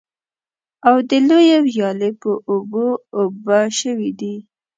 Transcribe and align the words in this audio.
او 0.87 0.95
د 1.09 1.11
لویې 1.27 1.57
ويالې 1.65 2.09
په 2.21 2.31
اوبو 2.51 2.85
اوبه 3.19 3.59
شوي 3.79 4.11
دي. 4.19 4.35